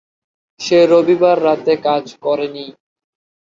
[0.59, 2.65] সে রবিবার রাতে কাজ করে নি।